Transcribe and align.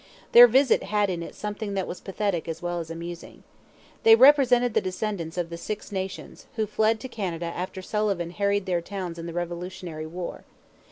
Their 0.31 0.47
visit 0.47 0.85
had 0.85 1.11
in 1.11 1.21
it 1.21 1.35
something 1.35 1.75
that 1.75 1.85
was 1.85 1.99
pathetic 2.01 2.47
as 2.47 2.59
well 2.59 2.79
as 2.79 2.89
amusing. 2.89 3.43
They 4.01 4.15
represented 4.15 4.73
the 4.73 4.81
descendants 4.81 5.37
of 5.37 5.51
the 5.51 5.57
Six 5.57 5.91
Nations, 5.91 6.47
who 6.55 6.65
fled 6.65 6.99
to 7.01 7.07
Canada 7.07 7.45
after 7.55 7.83
Sullivan 7.83 8.31
harried 8.31 8.65
their 8.65 8.81
towns 8.81 9.19
in 9.19 9.27
the 9.27 9.33
Revolutionary 9.33 10.07
War. 10.07 10.43